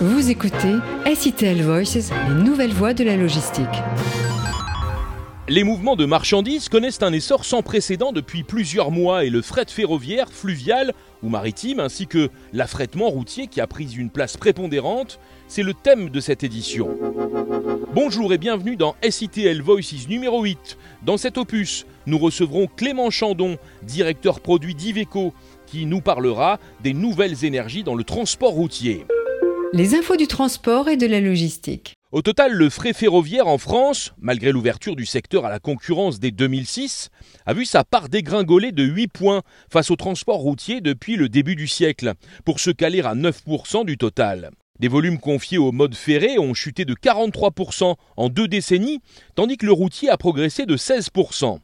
Vous 0.00 0.28
écoutez 0.28 0.74
SITL 1.14 1.62
Voices, 1.62 2.10
les 2.28 2.34
nouvelles 2.42 2.72
voies 2.72 2.94
de 2.94 3.04
la 3.04 3.16
logistique. 3.16 3.64
Les 5.48 5.62
mouvements 5.62 5.94
de 5.94 6.04
marchandises 6.04 6.68
connaissent 6.68 7.02
un 7.02 7.12
essor 7.12 7.44
sans 7.44 7.62
précédent 7.62 8.10
depuis 8.10 8.42
plusieurs 8.42 8.90
mois 8.90 9.24
et 9.24 9.30
le 9.30 9.40
fret 9.40 9.66
ferroviaire, 9.68 10.32
fluvial 10.32 10.94
ou 11.22 11.28
maritime, 11.28 11.78
ainsi 11.78 12.08
que 12.08 12.30
l'affrètement 12.52 13.08
routier 13.08 13.46
qui 13.46 13.60
a 13.60 13.68
pris 13.68 13.94
une 13.96 14.10
place 14.10 14.36
prépondérante, 14.36 15.20
c'est 15.46 15.62
le 15.62 15.74
thème 15.74 16.10
de 16.10 16.18
cette 16.18 16.42
édition. 16.42 16.88
Bonjour 17.94 18.32
et 18.32 18.38
bienvenue 18.38 18.74
dans 18.74 18.96
SITL 19.08 19.62
Voices 19.62 20.08
numéro 20.08 20.42
8. 20.42 20.76
Dans 21.04 21.18
cet 21.18 21.38
opus, 21.38 21.86
nous 22.06 22.18
recevrons 22.18 22.66
Clément 22.66 23.10
Chandon, 23.10 23.58
directeur 23.84 24.40
produit 24.40 24.74
d'Iveco, 24.74 25.32
qui 25.66 25.86
nous 25.86 26.00
parlera 26.00 26.58
des 26.82 26.94
nouvelles 26.94 27.44
énergies 27.44 27.84
dans 27.84 27.94
le 27.94 28.02
transport 28.02 28.50
routier. 28.50 29.06
Les 29.76 29.96
infos 29.96 30.16
du 30.16 30.28
transport 30.28 30.88
et 30.88 30.96
de 30.96 31.04
la 31.04 31.18
logistique. 31.18 31.94
Au 32.12 32.22
total, 32.22 32.52
le 32.52 32.70
frais 32.70 32.92
ferroviaire 32.92 33.48
en 33.48 33.58
France, 33.58 34.12
malgré 34.20 34.52
l'ouverture 34.52 34.94
du 34.94 35.04
secteur 35.04 35.44
à 35.44 35.50
la 35.50 35.58
concurrence 35.58 36.20
dès 36.20 36.30
2006, 36.30 37.08
a 37.44 37.54
vu 37.54 37.64
sa 37.64 37.82
part 37.82 38.08
dégringoler 38.08 38.70
de 38.70 38.84
8 38.84 39.08
points 39.08 39.42
face 39.68 39.90
au 39.90 39.96
transport 39.96 40.36
routier 40.36 40.80
depuis 40.80 41.16
le 41.16 41.28
début 41.28 41.56
du 41.56 41.66
siècle, 41.66 42.12
pour 42.44 42.60
se 42.60 42.70
caler 42.70 43.00
à 43.00 43.16
9% 43.16 43.84
du 43.84 43.98
total. 43.98 44.52
Des 44.78 44.86
volumes 44.86 45.18
confiés 45.18 45.58
au 45.58 45.72
mode 45.72 45.96
ferré 45.96 46.38
ont 46.38 46.54
chuté 46.54 46.84
de 46.84 46.94
43% 46.94 47.96
en 48.16 48.28
deux 48.28 48.46
décennies, 48.46 49.00
tandis 49.34 49.56
que 49.56 49.66
le 49.66 49.72
routier 49.72 50.08
a 50.08 50.16
progressé 50.16 50.66
de 50.66 50.76
16%. 50.76 51.58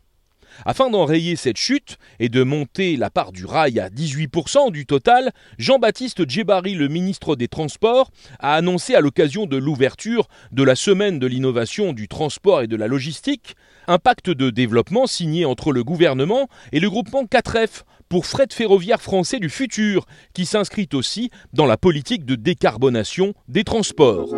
Afin 0.65 0.91
d'enrayer 0.91 1.37
cette 1.37 1.57
chute 1.57 1.99
et 2.19 2.29
de 2.29 2.43
monter 2.43 2.97
la 2.97 3.11
part 3.11 3.33
du 3.33 3.45
rail 3.45 3.81
à 3.81 3.89
18% 3.89 4.71
du 4.71 4.87
total, 4.87 5.33
Jean-Baptiste 5.59 6.29
Djebari, 6.29 6.75
le 6.75 6.89
ministre 6.89 7.37
des 7.37 7.49
Transports, 7.49 8.11
a 8.39 8.55
annoncé 8.55 8.95
à 8.95 9.01
l'occasion 9.01 9.47
de 9.47 9.57
l'ouverture 9.57 10.29
de 10.53 10.63
la 10.63 10.75
semaine 10.75 11.19
de 11.19 11.27
l'innovation 11.27 11.93
du 11.93 12.09
transport 12.09 12.63
et 12.63 12.67
de 12.67 12.77
la 12.77 12.89
logistique 12.89 13.57
un 13.87 13.99
pacte 13.99 14.31
de 14.31 14.51
développement 14.51 15.07
signé 15.07 15.45
entre 15.45 15.73
le 15.73 15.83
gouvernement 15.83 16.49
et 16.73 16.81
le 16.81 16.89
groupement 16.89 17.25
4F 17.25 17.83
pour 18.09 18.27
fret 18.27 18.47
ferroviaire 18.51 19.01
français 19.01 19.39
du 19.39 19.49
futur, 19.49 20.05
qui 20.35 20.45
s'inscrit 20.45 20.89
aussi 20.93 21.31
dans 21.53 21.67
la 21.67 21.77
politique 21.77 22.25
de 22.25 22.35
décarbonation 22.35 23.35
des 23.49 23.65
transports. 23.65 24.29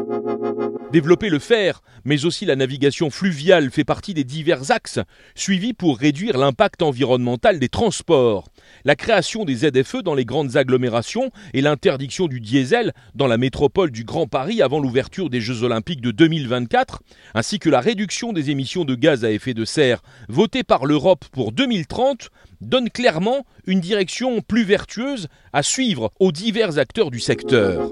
Développer 0.92 1.30
le 1.30 1.38
fer, 1.38 1.82
mais 2.04 2.26
aussi 2.26 2.44
la 2.44 2.54
navigation 2.54 3.08
fluviale 3.08 3.70
fait 3.70 3.82
partie 3.82 4.12
des 4.12 4.24
divers 4.24 4.70
axes 4.70 5.00
suivis 5.34 5.72
pour 5.72 5.96
réduire 5.96 6.36
l'impact 6.36 6.82
environnemental 6.82 7.58
des 7.58 7.70
transports. 7.70 8.48
La 8.84 8.94
création 8.94 9.46
des 9.46 9.54
ZFE 9.54 10.02
dans 10.02 10.14
les 10.14 10.26
grandes 10.26 10.58
agglomérations 10.58 11.30
et 11.54 11.62
l'interdiction 11.62 12.28
du 12.28 12.40
diesel 12.40 12.92
dans 13.14 13.26
la 13.26 13.38
métropole 13.38 13.90
du 13.90 14.04
Grand 14.04 14.26
Paris 14.26 14.60
avant 14.60 14.80
l'ouverture 14.80 15.30
des 15.30 15.40
Jeux 15.40 15.62
Olympiques 15.62 16.02
de 16.02 16.10
2024, 16.10 17.00
ainsi 17.34 17.58
que 17.58 17.70
la 17.70 17.80
réduction 17.80 18.34
des 18.34 18.50
émissions 18.50 18.84
de 18.84 18.94
gaz 18.94 19.24
à 19.24 19.30
effet 19.30 19.54
de 19.54 19.64
serre 19.64 20.02
votée 20.28 20.62
par 20.62 20.84
l'Europe 20.84 21.24
pour 21.32 21.52
2030, 21.52 22.28
donnent 22.60 22.90
clairement 22.90 23.46
une 23.66 23.80
direction 23.80 24.42
plus 24.42 24.64
vertueuse 24.64 25.28
à 25.54 25.62
suivre 25.62 26.12
aux 26.20 26.32
divers 26.32 26.78
acteurs 26.78 27.10
du 27.10 27.18
secteur. 27.18 27.90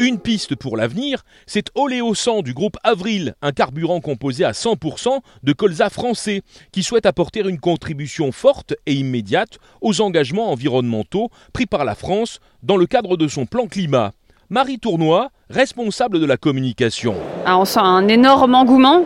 Une 0.00 0.18
piste 0.18 0.56
pour 0.56 0.78
l'avenir, 0.78 1.24
c'est 1.46 1.66
Oléosan 1.74 2.40
du 2.40 2.54
groupe 2.54 2.78
Avril, 2.84 3.34
un 3.42 3.52
carburant 3.52 4.00
composé 4.00 4.46
à 4.46 4.52
100% 4.52 5.18
de 5.42 5.52
colza 5.52 5.90
français, 5.90 6.40
qui 6.72 6.82
souhaite 6.82 7.04
apporter 7.04 7.40
une 7.40 7.60
contribution 7.60 8.32
forte 8.32 8.72
et 8.86 8.94
immédiate 8.94 9.58
aux 9.82 10.00
engagements 10.00 10.52
environnementaux 10.52 11.28
pris 11.52 11.66
par 11.66 11.84
la 11.84 11.94
France 11.94 12.40
dans 12.62 12.78
le 12.78 12.86
cadre 12.86 13.18
de 13.18 13.28
son 13.28 13.44
plan 13.44 13.66
climat. 13.66 14.12
Marie 14.48 14.78
Tournois, 14.78 15.28
responsable 15.50 16.18
de 16.18 16.24
la 16.24 16.38
communication. 16.38 17.14
Ah, 17.44 17.58
on 17.58 17.66
sent 17.66 17.80
un 17.82 18.08
énorme 18.08 18.54
engouement 18.54 19.04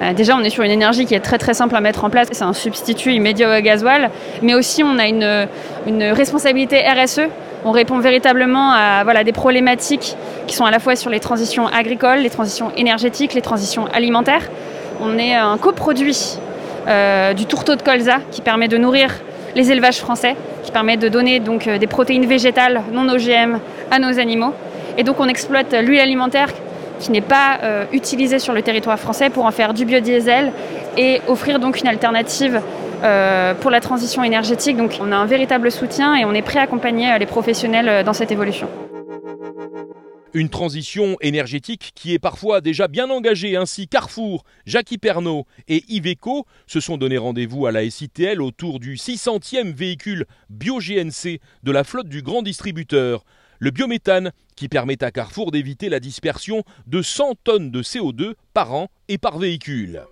euh, 0.00 0.14
Déjà, 0.14 0.34
on 0.34 0.40
est 0.40 0.48
sur 0.48 0.64
une 0.64 0.70
énergie 0.70 1.04
qui 1.04 1.14
est 1.14 1.20
très 1.20 1.36
très 1.36 1.52
simple 1.52 1.76
à 1.76 1.82
mettre 1.82 2.04
en 2.04 2.10
place. 2.10 2.28
C'est 2.32 2.42
un 2.42 2.54
substitut 2.54 3.12
immédiat 3.12 3.58
au 3.58 3.60
gasoil, 3.60 4.10
mais 4.40 4.54
aussi 4.54 4.82
on 4.82 4.98
a 4.98 5.06
une, 5.08 5.46
une 5.86 6.04
responsabilité 6.04 6.80
RSE 6.88 7.28
on 7.64 7.70
répond 7.70 7.98
véritablement 7.98 8.72
à 8.72 9.24
des 9.24 9.32
problématiques 9.32 10.16
qui 10.46 10.54
sont 10.56 10.64
à 10.64 10.70
la 10.70 10.78
fois 10.78 10.96
sur 10.96 11.10
les 11.10 11.20
transitions 11.20 11.66
agricoles, 11.66 12.20
les 12.20 12.30
transitions 12.30 12.72
énergétiques, 12.76 13.34
les 13.34 13.42
transitions 13.42 13.86
alimentaires. 13.86 14.48
On 15.00 15.18
est 15.18 15.34
un 15.34 15.56
coproduit 15.58 16.38
euh, 16.88 17.32
du 17.32 17.46
tourteau 17.46 17.76
de 17.76 17.82
colza 17.82 18.18
qui 18.30 18.40
permet 18.40 18.68
de 18.68 18.76
nourrir 18.76 19.10
les 19.54 19.70
élevages 19.70 19.98
français, 19.98 20.34
qui 20.64 20.72
permet 20.72 20.96
de 20.96 21.08
donner 21.08 21.38
donc 21.38 21.66
euh, 21.66 21.78
des 21.78 21.86
protéines 21.86 22.26
végétales 22.26 22.82
non 22.92 23.08
OGM 23.08 23.58
à 23.90 23.98
nos 23.98 24.18
animaux. 24.18 24.52
Et 24.98 25.04
donc 25.04 25.20
on 25.20 25.28
exploite 25.28 25.72
l'huile 25.74 26.00
alimentaire 26.00 26.48
qui 26.98 27.10
n'est 27.10 27.20
pas 27.20 27.58
euh, 27.62 27.84
utilisée 27.92 28.38
sur 28.38 28.52
le 28.52 28.62
territoire 28.62 28.98
français 28.98 29.30
pour 29.30 29.44
en 29.44 29.50
faire 29.50 29.74
du 29.74 29.84
biodiesel 29.84 30.52
et 30.96 31.20
offrir 31.28 31.58
donc 31.58 31.80
une 31.80 31.88
alternative 31.88 32.60
pour 33.60 33.70
la 33.70 33.80
transition 33.80 34.22
énergétique. 34.24 34.76
Donc 34.76 34.98
on 35.00 35.12
a 35.12 35.16
un 35.16 35.26
véritable 35.26 35.70
soutien 35.70 36.14
et 36.14 36.24
on 36.24 36.32
est 36.32 36.42
prêt 36.42 36.58
à 36.58 36.62
accompagner 36.62 37.12
euh, 37.12 37.18
les 37.18 37.26
professionnels 37.26 37.88
euh, 37.88 38.02
dans 38.02 38.12
cette 38.12 38.32
évolution. 38.32 38.68
Une 40.34 40.48
transition 40.48 41.16
énergétique 41.20 41.92
qui 41.94 42.14
est 42.14 42.18
parfois 42.18 42.62
déjà 42.62 42.88
bien 42.88 43.10
engagée. 43.10 43.54
Ainsi, 43.56 43.86
Carrefour, 43.86 44.44
Jackie 44.64 44.96
Pernaud 44.96 45.44
et 45.68 45.84
Iveco 45.88 46.46
se 46.66 46.80
sont 46.80 46.96
donné 46.96 47.18
rendez-vous 47.18 47.66
à 47.66 47.72
la 47.72 47.88
SITL 47.88 48.40
autour 48.40 48.80
du 48.80 48.94
600e 48.94 49.74
véhicule 49.74 50.24
bio-GNC 50.48 51.38
de 51.62 51.72
la 51.72 51.84
flotte 51.84 52.08
du 52.08 52.22
grand 52.22 52.40
distributeur, 52.40 53.24
le 53.58 53.70
biométhane, 53.70 54.32
qui 54.56 54.68
permet 54.68 55.04
à 55.04 55.10
Carrefour 55.10 55.50
d'éviter 55.50 55.90
la 55.90 56.00
dispersion 56.00 56.62
de 56.86 57.02
100 57.02 57.34
tonnes 57.44 57.70
de 57.70 57.82
CO2 57.82 58.32
par 58.54 58.72
an 58.72 58.88
et 59.08 59.18
par 59.18 59.38
véhicule. 59.38 60.02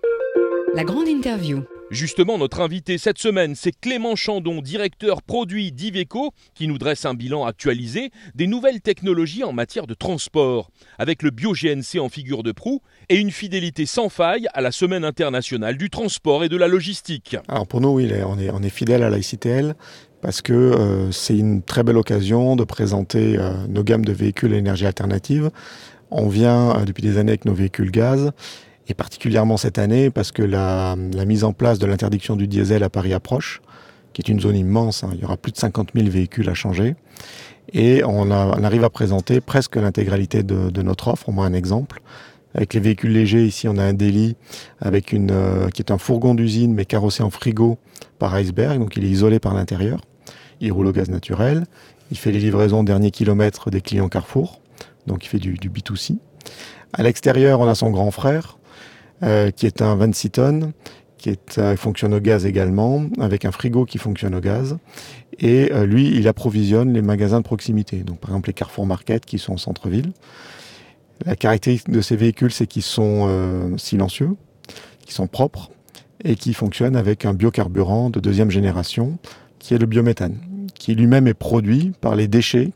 La 0.75 0.83
grande 0.83 1.07
interview. 1.07 1.63
Justement, 1.91 2.37
notre 2.37 2.61
invité 2.61 2.97
cette 2.97 3.17
semaine, 3.17 3.53
c'est 3.53 3.73
Clément 3.77 4.15
Chandon, 4.15 4.61
directeur 4.61 5.21
produit 5.21 5.73
d'Iveco, 5.73 6.31
qui 6.55 6.69
nous 6.69 6.77
dresse 6.77 7.03
un 7.03 7.13
bilan 7.13 7.43
actualisé 7.43 8.11
des 8.33 8.47
nouvelles 8.47 8.79
technologies 8.79 9.43
en 9.43 9.51
matière 9.51 9.87
de 9.87 9.93
transport, 9.93 10.69
avec 10.97 11.21
le 11.21 11.31
bio-GNC 11.31 11.99
en 11.99 12.07
figure 12.07 12.43
de 12.43 12.53
proue 12.53 12.79
et 13.09 13.17
une 13.17 13.29
fidélité 13.29 13.85
sans 13.85 14.07
faille 14.07 14.47
à 14.53 14.61
la 14.61 14.71
Semaine 14.71 15.03
internationale 15.03 15.75
du 15.75 15.89
transport 15.89 16.45
et 16.45 16.49
de 16.49 16.55
la 16.55 16.69
logistique. 16.69 17.35
Alors 17.49 17.67
pour 17.67 17.81
nous, 17.81 17.89
oui, 17.89 18.09
on 18.25 18.63
est, 18.63 18.69
fidèle 18.69 19.03
à 19.03 19.09
la 19.09 19.17
ICTL 19.17 19.75
parce 20.21 20.41
que 20.41 20.53
euh, 20.53 21.11
c'est 21.11 21.37
une 21.37 21.61
très 21.61 21.83
belle 21.83 21.97
occasion 21.97 22.55
de 22.55 22.63
présenter 22.63 23.37
euh, 23.37 23.67
nos 23.67 23.83
gammes 23.83 24.05
de 24.05 24.13
véhicules 24.13 24.53
à 24.53 24.57
énergie 24.57 24.85
alternative. 24.85 25.51
On 26.09 26.29
vient 26.29 26.77
euh, 26.77 26.85
depuis 26.85 27.03
des 27.03 27.17
années 27.17 27.31
avec 27.31 27.43
nos 27.43 27.53
véhicules 27.53 27.91
gaz 27.91 28.31
et 28.87 28.93
particulièrement 28.93 29.57
cette 29.57 29.77
année 29.77 30.09
parce 30.09 30.31
que 30.31 30.43
la, 30.43 30.95
mise 31.25 31.43
en 31.43 31.53
place 31.53 31.79
de 31.79 31.85
l'interdiction 31.85 32.35
du 32.35 32.47
diesel 32.47 32.83
à 32.83 32.89
Paris 32.89 33.13
approche, 33.13 33.61
qui 34.13 34.21
est 34.21 34.29
une 34.29 34.39
zone 34.39 34.57
immense, 34.57 35.03
hein. 35.03 35.11
il 35.13 35.21
y 35.21 35.25
aura 35.25 35.37
plus 35.37 35.51
de 35.51 35.57
50 35.57 35.89
000 35.95 36.09
véhicules 36.09 36.49
à 36.49 36.53
changer, 36.53 36.95
et 37.73 38.03
on, 38.03 38.31
arrive 38.31 38.83
à 38.83 38.89
présenter 38.89 39.39
presque 39.39 39.77
l'intégralité 39.77 40.43
de, 40.43 40.81
notre 40.81 41.07
offre, 41.07 41.29
au 41.29 41.31
moins 41.31 41.45
un 41.45 41.53
exemple. 41.53 42.01
Avec 42.53 42.73
les 42.73 42.81
véhicules 42.81 43.13
légers, 43.13 43.45
ici 43.45 43.69
on 43.69 43.77
a 43.77 43.83
un 43.83 43.93
délit 43.93 44.35
avec 44.81 45.13
une, 45.13 45.31
euh, 45.31 45.69
qui 45.69 45.81
est 45.81 45.89
un 45.89 45.97
fourgon 45.97 46.35
d'usine 46.35 46.73
mais 46.73 46.83
carrossé 46.83 47.23
en 47.23 47.29
frigo 47.29 47.77
par 48.19 48.35
iceberg, 48.35 48.77
donc 48.77 48.97
il 48.97 49.05
est 49.05 49.09
isolé 49.09 49.39
par 49.39 49.53
l'intérieur. 49.53 50.01
Il 50.59 50.73
roule 50.73 50.87
au 50.87 50.91
gaz 50.91 51.09
naturel, 51.09 51.63
il 52.11 52.17
fait 52.17 52.31
les 52.31 52.39
livraisons 52.39 52.83
dernier 52.83 53.09
kilomètre 53.09 53.69
des 53.69 53.79
clients 53.79 54.09
Carrefour, 54.09 54.59
donc 55.07 55.23
il 55.23 55.29
fait 55.29 55.39
du, 55.39 55.53
du 55.53 55.69
B2C. 55.69 56.17
À 56.91 57.03
l'extérieur, 57.03 57.61
on 57.61 57.67
a 57.69 57.75
son 57.75 57.89
grand 57.89 58.11
frère, 58.11 58.57
qui 59.21 59.65
est 59.65 59.81
un 59.81 59.95
26 59.95 60.29
tonnes, 60.31 60.73
qui 61.21 61.29
est, 61.29 61.59
euh, 61.59 61.77
fonctionne 61.77 62.13
au 62.13 62.19
gaz 62.19 62.45
également, 62.45 63.03
avec 63.19 63.45
un 63.45 63.51
frigo 63.51 63.85
qui 63.85 63.99
fonctionne 63.99 64.35
au 64.35 64.39
gaz. 64.39 64.77
Et 65.39 65.71
euh, 65.71 65.85
lui, 65.85 66.07
il 66.07 66.27
approvisionne 66.27 66.93
les 66.93 67.01
magasins 67.01 67.37
de 67.37 67.43
proximité, 67.43 67.97
donc 67.97 68.19
par 68.19 68.31
exemple 68.31 68.49
les 68.49 68.53
Carrefour 68.53 68.85
Market 68.85 69.25
qui 69.25 69.37
sont 69.37 69.53
au 69.53 69.57
centre-ville. 69.57 70.11
La 71.25 71.35
caractéristique 71.35 71.91
de 71.91 72.01
ces 72.01 72.15
véhicules, 72.15 72.51
c'est 72.51 72.65
qu'ils 72.65 72.81
sont 72.81 73.29
silencieux, 73.77 74.31
qu'ils 75.01 75.13
sont 75.13 75.27
propres 75.27 75.69
et 76.23 76.33
qui 76.33 76.55
fonctionnent 76.55 76.95
avec 76.95 77.25
un 77.25 77.35
biocarburant 77.35 78.09
de 78.09 78.19
deuxième 78.19 78.49
génération, 78.49 79.19
qui 79.59 79.75
est 79.75 79.77
le 79.77 79.85
biométhane, 79.85 80.39
qui 80.73 80.95
lui-même 80.95 81.27
est 81.27 81.35
produit 81.35 81.91
par 82.01 82.15
les 82.15 82.27
déchets 82.27 82.71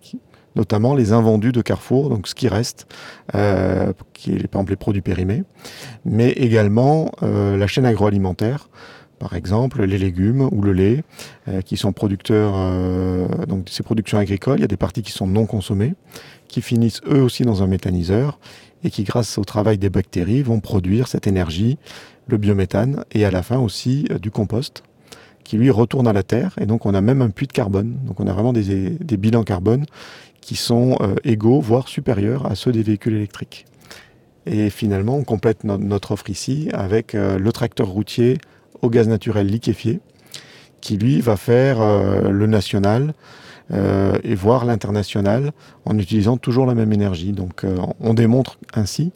notamment 0.55 0.95
les 0.95 1.11
invendus 1.13 1.51
de 1.51 1.61
Carrefour, 1.61 2.09
donc 2.09 2.27
ce 2.27 2.35
qui 2.35 2.47
reste, 2.47 2.87
euh, 3.35 3.93
qui 4.13 4.31
est 4.31 4.47
par 4.47 4.61
exemple 4.61 4.71
les 4.71 4.77
produits 4.77 5.01
périmés, 5.01 5.43
mais 6.05 6.29
également 6.31 7.11
euh, 7.23 7.57
la 7.57 7.67
chaîne 7.67 7.85
agroalimentaire, 7.85 8.69
par 9.19 9.35
exemple 9.35 9.83
les 9.83 9.97
légumes 9.97 10.49
ou 10.51 10.61
le 10.61 10.73
lait, 10.73 11.03
euh, 11.47 11.61
qui 11.61 11.77
sont 11.77 11.93
producteurs, 11.93 12.53
euh, 12.55 13.27
donc 13.47 13.67
ces 13.69 13.83
productions 13.83 14.17
agricoles, 14.17 14.59
il 14.59 14.61
y 14.61 14.65
a 14.65 14.67
des 14.67 14.77
parties 14.77 15.01
qui 15.01 15.11
sont 15.11 15.27
non 15.27 15.45
consommées, 15.45 15.93
qui 16.47 16.61
finissent 16.61 17.01
eux 17.09 17.21
aussi 17.21 17.43
dans 17.43 17.63
un 17.63 17.67
méthaniseur 17.67 18.39
et 18.83 18.89
qui, 18.89 19.03
grâce 19.03 19.37
au 19.37 19.43
travail 19.43 19.77
des 19.77 19.89
bactéries, 19.89 20.43
vont 20.43 20.59
produire 20.59 21.07
cette 21.07 21.27
énergie, 21.27 21.77
le 22.27 22.37
biométhane, 22.37 23.03
et 23.11 23.25
à 23.25 23.31
la 23.31 23.41
fin 23.41 23.57
aussi 23.57 24.05
du 24.21 24.31
compost 24.31 24.83
qui 25.45 25.57
lui 25.57 25.71
retourne 25.71 26.07
à 26.07 26.13
la 26.13 26.23
terre 26.23 26.55
et 26.59 26.65
donc 26.65 26.85
on 26.85 26.93
a 26.93 26.99
même 26.99 27.21
un 27.21 27.29
puits 27.29 27.47
de 27.47 27.53
carbone. 27.53 27.95
Donc 28.05 28.19
on 28.19 28.27
a 28.27 28.33
vraiment 28.33 28.51
des, 28.51 28.97
bilans 29.17 29.43
carbone 29.43 29.85
qui 30.41 30.57
sont 30.57 30.97
égaux, 31.23 31.61
voire 31.61 31.87
supérieurs 31.87 32.45
à 32.45 32.55
ceux 32.55 32.73
des 32.73 32.83
véhicules 32.83 33.15
électriques. 33.15 33.65
Et 34.45 34.69
finalement, 34.69 35.15
on 35.15 35.23
complète 35.23 35.63
notre 35.63 36.11
offre 36.11 36.29
ici 36.29 36.69
avec 36.73 37.13
le 37.13 37.51
tracteur 37.51 37.87
routier 37.87 38.37
au 38.81 38.89
gaz 38.89 39.07
naturel 39.07 39.47
liquéfié, 39.47 40.01
qui 40.81 40.97
lui 40.97 41.21
va 41.21 41.37
faire 41.37 41.79
le 42.29 42.45
national, 42.45 43.15
euh, 43.71 44.19
et 44.23 44.35
voir 44.35 44.63
l'international 44.63 45.51
en 45.85 45.97
utilisant 45.97 46.37
toujours 46.37 46.67
la 46.67 46.75
même 46.75 46.93
énergie. 46.93 47.31
Donc 47.31 47.63
euh, 47.63 47.75
on 47.99 48.13
démontre 48.13 48.59
ainsi 48.75 49.11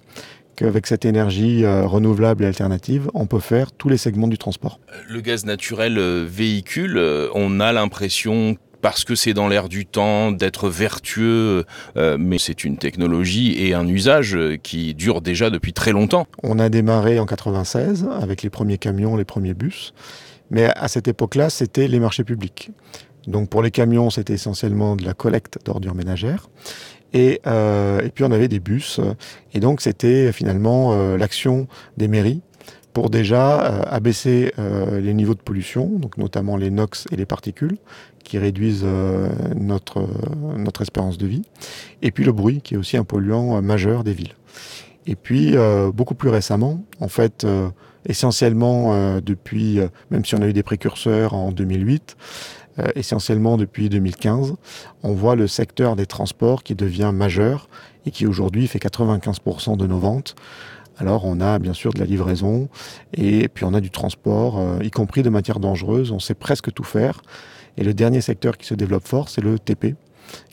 qu'avec 0.59 0.87
cette 0.87 1.05
énergie 1.05 1.63
euh, 1.63 1.85
renouvelable 1.85 2.43
et 2.43 2.47
alternative, 2.47 3.09
on 3.13 3.25
peut 3.25 3.39
faire 3.39 3.71
tous 3.71 3.87
les 3.87 3.97
segments 3.97 4.27
du 4.27 4.37
transport. 4.37 4.79
Le 5.07 5.21
gaz 5.21 5.45
naturel 5.45 5.97
véhicule, 6.25 6.99
on 7.33 7.59
a 7.59 7.71
l'impression 7.71 8.57
parce 8.81 9.03
que 9.03 9.15
c'est 9.15 9.33
dans 9.33 9.47
l'air 9.47 9.69
du 9.69 9.85
temps, 9.85 10.31
d'être 10.31 10.69
vertueux, 10.69 11.65
mais 11.95 12.37
c'est 12.37 12.63
une 12.63 12.77
technologie 12.77 13.61
et 13.61 13.73
un 13.73 13.85
usage 13.85 14.37
qui 14.63 14.93
dure 14.93 15.19
déjà 15.19 15.49
depuis 15.49 15.73
très 15.73 15.91
longtemps. 15.91 16.27
On 16.43 16.59
a 16.59 16.69
démarré 16.69 17.19
en 17.19 17.25
96 17.25 18.07
avec 18.21 18.41
les 18.41 18.49
premiers 18.49 18.77
camions, 18.77 19.17
les 19.17 19.25
premiers 19.25 19.53
bus, 19.53 19.93
mais 20.49 20.65
à 20.65 20.87
cette 20.87 21.09
époque-là, 21.09 21.49
c'était 21.49 21.89
les 21.89 21.99
marchés 21.99 22.23
publics. 22.23 22.71
Donc 23.27 23.49
pour 23.49 23.61
les 23.61 23.71
camions, 23.71 24.09
c'était 24.09 24.33
essentiellement 24.33 24.95
de 24.95 25.05
la 25.05 25.13
collecte 25.13 25.59
d'ordures 25.65 25.95
ménagères. 25.95 26.49
Et, 27.13 27.41
euh, 27.47 28.01
et, 28.01 28.09
puis 28.09 28.23
on 28.23 28.31
avait 28.31 28.47
des 28.47 28.59
bus. 28.59 28.99
Et 29.53 29.59
donc 29.59 29.81
c'était 29.81 30.31
finalement 30.31 30.93
euh, 30.93 31.17
l'action 31.17 31.67
des 31.97 32.07
mairies 32.07 32.41
pour 32.93 33.09
déjà 33.09 33.61
euh, 33.61 33.81
abaisser 33.87 34.53
euh, 34.59 34.99
les 34.99 35.13
niveaux 35.13 35.35
de 35.35 35.39
pollution, 35.39 35.87
donc 35.87 36.17
notamment 36.17 36.57
les 36.57 36.69
NOx 36.69 37.07
et 37.11 37.15
les 37.15 37.25
particules, 37.25 37.77
qui 38.23 38.37
réduisent 38.37 38.83
euh, 38.83 39.29
notre, 39.55 40.07
notre 40.57 40.81
espérance 40.81 41.17
de 41.17 41.27
vie. 41.27 41.43
Et 42.01 42.11
puis 42.11 42.23
le 42.23 42.31
bruit, 42.31 42.61
qui 42.61 42.73
est 42.73 42.77
aussi 42.77 42.97
un 42.97 43.03
polluant 43.03 43.61
majeur 43.61 44.03
des 44.03 44.13
villes. 44.13 44.35
Et 45.07 45.15
puis 45.15 45.55
beaucoup 45.93 46.13
plus 46.13 46.29
récemment, 46.29 46.83
en 46.99 47.07
fait, 47.07 47.47
essentiellement 48.05 49.19
depuis, 49.21 49.79
même 50.11 50.23
si 50.23 50.35
on 50.35 50.41
a 50.41 50.47
eu 50.47 50.53
des 50.53 50.61
précurseurs 50.61 51.33
en 51.33 51.51
2008, 51.51 52.15
euh, 52.15 52.58
essentiellement 52.95 53.57
depuis 53.57 53.89
2015, 53.89 54.55
on 55.03 55.13
voit 55.13 55.35
le 55.35 55.47
secteur 55.47 55.95
des 55.95 56.05
transports 56.05 56.63
qui 56.63 56.75
devient 56.75 57.11
majeur 57.13 57.69
et 58.05 58.11
qui 58.11 58.25
aujourd'hui 58.25 58.67
fait 58.67 58.79
95% 58.79 59.77
de 59.77 59.87
nos 59.87 59.99
ventes. 59.99 60.35
Alors 60.97 61.25
on 61.25 61.39
a 61.39 61.59
bien 61.59 61.73
sûr 61.73 61.93
de 61.93 61.99
la 61.99 62.05
livraison 62.05 62.67
et 63.13 63.47
puis 63.47 63.63
on 63.63 63.73
a 63.73 63.79
du 63.79 63.89
transport, 63.89 64.59
euh, 64.59 64.79
y 64.83 64.91
compris 64.91 65.23
de 65.23 65.29
matières 65.29 65.59
dangereuses. 65.59 66.11
On 66.11 66.19
sait 66.19 66.33
presque 66.33 66.73
tout 66.73 66.83
faire. 66.83 67.21
Et 67.77 67.83
le 67.83 67.93
dernier 67.93 68.19
secteur 68.19 68.57
qui 68.57 68.67
se 68.67 68.73
développe 68.73 69.07
fort, 69.07 69.29
c'est 69.29 69.41
le 69.41 69.57
TP, 69.57 69.95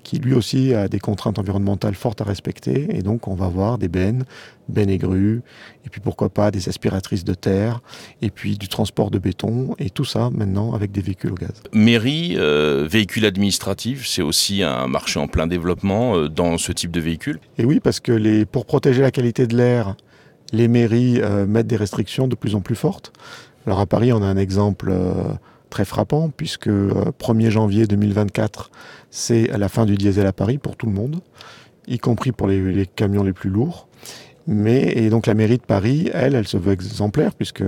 qui 0.06 0.18
lui 0.18 0.34
aussi 0.34 0.72
a 0.72 0.86
des 0.86 1.00
contraintes 1.00 1.40
environnementales 1.40 1.96
fortes 1.96 2.20
à 2.20 2.24
respecter. 2.24 2.86
Et 2.96 3.02
donc, 3.02 3.26
on 3.26 3.34
va 3.34 3.48
voir 3.48 3.76
des 3.76 3.88
bennes, 3.88 4.24
bennes 4.68 4.88
et 4.88 4.98
grues, 4.98 5.42
et 5.84 5.88
puis 5.88 6.00
pourquoi 6.00 6.28
pas 6.28 6.52
des 6.52 6.68
aspiratrices 6.68 7.24
de 7.24 7.34
terre, 7.34 7.80
et 8.22 8.30
puis 8.30 8.56
du 8.56 8.68
transport 8.68 9.10
de 9.10 9.18
béton, 9.18 9.74
et 9.80 9.90
tout 9.90 10.04
ça 10.04 10.30
maintenant 10.32 10.74
avec 10.74 10.92
des 10.92 11.00
véhicules 11.00 11.32
au 11.32 11.34
gaz. 11.34 11.60
Mairie, 11.72 12.36
euh, 12.36 12.86
véhicule 12.88 13.24
administratif, 13.26 14.06
c'est 14.06 14.22
aussi 14.22 14.62
un 14.62 14.86
marché 14.86 15.18
en 15.18 15.26
plein 15.26 15.48
développement 15.48 16.16
euh, 16.16 16.28
dans 16.28 16.56
ce 16.56 16.70
type 16.70 16.92
de 16.92 17.00
véhicule 17.00 17.40
Et 17.58 17.64
oui, 17.64 17.80
parce 17.80 17.98
que 17.98 18.12
les, 18.12 18.46
pour 18.46 18.64
protéger 18.64 19.02
la 19.02 19.10
qualité 19.10 19.48
de 19.48 19.56
l'air, 19.56 19.96
les 20.52 20.68
mairies 20.68 21.20
euh, 21.20 21.46
mettent 21.46 21.66
des 21.66 21.76
restrictions 21.76 22.28
de 22.28 22.36
plus 22.36 22.54
en 22.54 22.60
plus 22.60 22.76
fortes. 22.76 23.12
Alors 23.66 23.80
à 23.80 23.86
Paris, 23.86 24.12
on 24.12 24.22
a 24.22 24.26
un 24.26 24.36
exemple 24.36 24.94
très 25.70 25.84
frappant, 25.84 26.30
puisque 26.30 26.68
1er 26.68 27.50
janvier 27.50 27.86
2024, 27.86 28.70
c'est 29.10 29.46
la 29.56 29.68
fin 29.68 29.86
du 29.86 29.96
diesel 29.96 30.26
à 30.26 30.32
Paris 30.32 30.58
pour 30.58 30.76
tout 30.76 30.86
le 30.86 30.92
monde, 30.92 31.20
y 31.86 31.98
compris 31.98 32.32
pour 32.32 32.46
les, 32.46 32.86
camions 32.86 33.22
les 33.22 33.32
plus 33.32 33.50
lourds. 33.50 33.88
Mais, 34.46 34.92
et 34.96 35.10
donc 35.10 35.26
la 35.26 35.34
mairie 35.34 35.58
de 35.58 35.62
Paris, 35.62 36.08
elle, 36.12 36.34
elle 36.34 36.46
se 36.46 36.56
veut 36.56 36.72
exemplaire, 36.72 37.34
puisque 37.34 37.64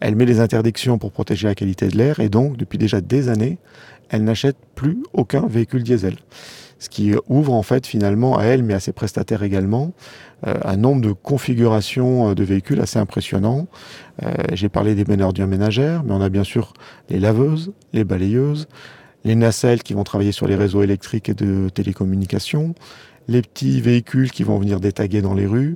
elle 0.00 0.16
met 0.16 0.26
des 0.26 0.40
interdictions 0.40 0.98
pour 0.98 1.12
protéger 1.12 1.46
la 1.46 1.54
qualité 1.54 1.88
de 1.88 1.96
l'air, 1.96 2.20
et 2.20 2.28
donc 2.28 2.56
depuis 2.56 2.78
déjà 2.78 3.00
des 3.00 3.28
années, 3.28 3.58
elle 4.08 4.24
n'achète 4.24 4.56
plus 4.74 4.98
aucun 5.12 5.46
véhicule 5.46 5.82
diesel 5.82 6.16
ce 6.78 6.88
qui 6.88 7.14
ouvre 7.28 7.52
en 7.52 7.62
fait 7.62 7.86
finalement 7.86 8.38
à 8.38 8.44
elle, 8.44 8.62
mais 8.62 8.74
à 8.74 8.80
ses 8.80 8.92
prestataires 8.92 9.42
également, 9.42 9.92
euh, 10.46 10.54
un 10.64 10.76
nombre 10.76 11.00
de 11.00 11.12
configurations 11.12 12.30
euh, 12.30 12.34
de 12.34 12.44
véhicules 12.44 12.80
assez 12.80 12.98
impressionnant. 12.98 13.68
Euh, 14.22 14.32
j'ai 14.52 14.68
parlé 14.68 14.94
des 14.94 15.04
benneurs 15.04 15.32
ménagères, 15.46 16.04
mais 16.04 16.12
on 16.12 16.20
a 16.20 16.28
bien 16.28 16.44
sûr 16.44 16.74
les 17.08 17.18
laveuses, 17.18 17.72
les 17.94 18.04
balayeuses, 18.04 18.68
les 19.24 19.34
nacelles 19.34 19.82
qui 19.82 19.94
vont 19.94 20.04
travailler 20.04 20.32
sur 20.32 20.46
les 20.46 20.54
réseaux 20.54 20.82
électriques 20.82 21.30
et 21.30 21.34
de 21.34 21.68
télécommunications, 21.70 22.74
les 23.28 23.40
petits 23.42 23.80
véhicules 23.80 24.30
qui 24.30 24.44
vont 24.44 24.58
venir 24.58 24.78
détaguer 24.78 25.20
dans 25.20 25.34
les 25.34 25.46
rues, 25.46 25.74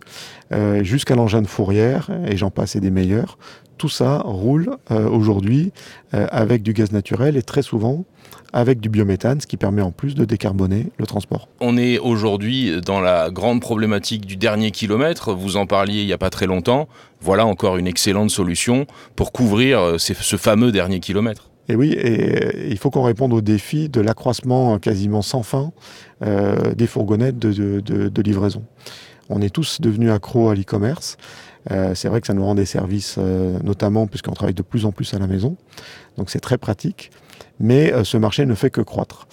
jusqu'à 0.82 1.16
l'engin 1.16 1.42
de 1.42 1.48
fourrière, 1.48 2.08
et 2.24 2.36
j'en 2.36 2.52
passe 2.52 2.76
et 2.76 2.80
des 2.80 2.92
meilleurs. 2.92 3.38
Tout 3.80 3.88
ça 3.88 4.18
roule 4.26 4.76
aujourd'hui 4.90 5.72
avec 6.10 6.62
du 6.62 6.74
gaz 6.74 6.92
naturel 6.92 7.38
et 7.38 7.42
très 7.42 7.62
souvent 7.62 8.04
avec 8.52 8.78
du 8.78 8.90
biométhane, 8.90 9.40
ce 9.40 9.46
qui 9.46 9.56
permet 9.56 9.80
en 9.80 9.90
plus 9.90 10.14
de 10.14 10.26
décarboner 10.26 10.88
le 10.98 11.06
transport. 11.06 11.48
On 11.60 11.78
est 11.78 11.98
aujourd'hui 11.98 12.82
dans 12.82 13.00
la 13.00 13.30
grande 13.30 13.62
problématique 13.62 14.26
du 14.26 14.36
dernier 14.36 14.70
kilomètre, 14.70 15.32
vous 15.32 15.56
en 15.56 15.64
parliez 15.64 16.02
il 16.02 16.06
n'y 16.06 16.12
a 16.12 16.18
pas 16.18 16.28
très 16.28 16.46
longtemps, 16.46 16.88
voilà 17.22 17.46
encore 17.46 17.78
une 17.78 17.86
excellente 17.86 18.28
solution 18.28 18.86
pour 19.16 19.32
couvrir 19.32 19.80
euh, 19.80 19.96
ce 19.96 20.36
fameux 20.36 20.72
dernier 20.72 21.00
kilomètre. 21.00 21.48
Et 21.70 21.74
oui, 21.74 21.92
et 21.92 22.68
il 22.68 22.76
faut 22.76 22.90
qu'on 22.90 23.04
réponde 23.04 23.32
au 23.32 23.40
défi 23.40 23.88
de 23.88 24.02
l'accroissement 24.02 24.78
quasiment 24.78 25.22
sans 25.22 25.42
fin 25.42 25.72
euh, 26.22 26.74
des 26.74 26.86
fourgonnettes 26.86 27.38
de, 27.38 28.22
livraison. 28.22 28.62
On 29.28 29.40
est 29.40 29.54
tous 29.54 29.80
devenus 29.80 30.10
accros 30.10 30.50
à 30.50 30.54
l'e-commerce. 30.54 31.16
Euh, 31.70 31.94
c'est 31.94 32.08
vrai 32.08 32.20
que 32.20 32.26
ça 32.26 32.34
nous 32.34 32.44
rend 32.44 32.54
des 32.54 32.66
services, 32.66 33.18
notamment 33.18 34.06
puisqu'on 34.06 34.32
travaille 34.32 34.54
de 34.54 34.62
plus 34.62 34.84
en 34.86 34.92
plus 34.92 35.12
à 35.14 35.18
la 35.18 35.26
maison. 35.26 35.56
Donc 36.16 36.30
c'est 36.30 36.40
très 36.40 36.58
pratique 36.58 37.10
mais 37.60 37.92
euh, 37.92 38.02
ce 38.02 38.16
marché 38.16 38.46
ne 38.46 38.54
fait 38.54 38.70
que 38.70 38.80
croître. 38.80 39.28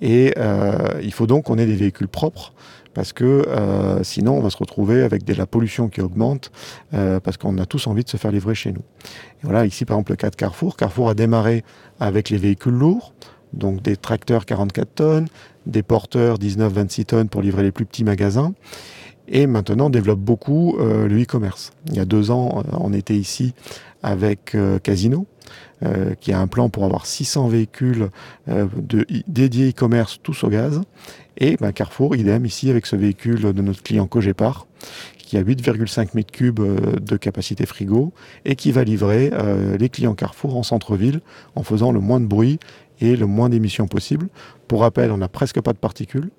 Et 0.00 0.34
euh, 0.36 1.00
il 1.02 1.12
faut 1.12 1.26
donc 1.26 1.44
qu'on 1.44 1.58
ait 1.58 1.66
des 1.66 1.76
véhicules 1.76 2.08
propres 2.08 2.52
parce 2.92 3.12
que 3.12 3.24
euh, 3.24 4.02
sinon 4.02 4.36
on 4.36 4.40
va 4.40 4.50
se 4.50 4.56
retrouver 4.56 5.02
avec 5.02 5.24
de 5.24 5.32
la 5.32 5.46
pollution 5.46 5.88
qui 5.88 6.00
augmente 6.00 6.50
parce 6.90 7.36
qu'on 7.38 7.56
a 7.58 7.66
tous 7.66 7.86
envie 7.86 8.04
de 8.04 8.08
se 8.08 8.16
faire 8.16 8.32
livrer 8.32 8.54
chez 8.54 8.72
nous. 8.72 8.82
Voilà, 9.42 9.64
ici 9.64 9.84
par 9.84 9.96
exemple 9.96 10.12
le 10.12 10.16
cas 10.16 10.28
de 10.28 10.36
Carrefour. 10.36 10.76
Carrefour 10.76 11.08
a 11.08 11.14
démarré 11.14 11.64
avec 12.00 12.30
les 12.30 12.36
véhicules 12.36 12.74
lourds, 12.74 13.14
donc 13.52 13.80
des 13.80 13.96
tracteurs 13.96 14.44
44 14.44 14.94
tonnes, 14.94 15.28
des 15.66 15.82
porteurs 15.82 16.38
19-26 16.38 17.04
tonnes 17.04 17.28
pour 17.28 17.40
livrer 17.40 17.62
les 17.62 17.72
plus 17.72 17.86
petits 17.86 18.04
magasins. 18.04 18.52
Et 19.28 19.46
maintenant 19.46 19.88
développe 19.88 20.18
beaucoup 20.18 20.76
le 20.78 21.22
e-commerce. 21.22 21.72
Il 21.86 21.96
y 21.96 22.00
a 22.00 22.04
deux 22.04 22.30
ans, 22.30 22.62
on 22.72 22.92
était 22.92 23.16
ici 23.16 23.54
avec 24.02 24.56
Casino, 24.82 25.26
euh, 25.84 26.14
qui 26.20 26.32
a 26.32 26.38
un 26.38 26.46
plan 26.46 26.68
pour 26.68 26.84
avoir 26.84 27.06
600 27.06 27.48
véhicules 27.48 28.10
euh, 28.48 28.66
dédiés 29.26 29.70
e-commerce 29.70 30.20
tous 30.22 30.44
au 30.44 30.48
gaz. 30.48 30.80
Et 31.38 31.56
ben, 31.56 31.72
Carrefour, 31.72 32.14
idem 32.14 32.46
ici 32.46 32.70
avec 32.70 32.86
ce 32.86 32.94
véhicule 32.94 33.52
de 33.52 33.62
notre 33.62 33.82
client 33.82 34.06
Cogépar, 34.06 34.68
qui 35.18 35.36
a 35.36 35.42
8,5 35.42 36.10
mètres 36.14 36.30
cubes 36.30 36.60
euh, 36.60 37.00
de 37.00 37.16
capacité 37.16 37.66
frigo 37.66 38.12
et 38.44 38.54
qui 38.54 38.70
va 38.70 38.84
livrer 38.84 39.32
les 39.76 39.88
clients 39.88 40.14
Carrefour 40.14 40.56
en 40.56 40.62
centre-ville 40.62 41.20
en 41.56 41.64
faisant 41.64 41.90
le 41.90 41.98
moins 41.98 42.20
de 42.20 42.26
bruit 42.26 42.60
et 43.00 43.16
le 43.16 43.26
moins 43.26 43.48
d'émissions 43.48 43.88
possible. 43.88 44.28
Pour 44.68 44.82
rappel, 44.82 45.10
on 45.10 45.18
n'a 45.18 45.28
presque 45.28 45.60
pas 45.60 45.72
de 45.72 45.78
particules. 45.78 46.30